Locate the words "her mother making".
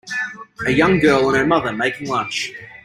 1.37-2.07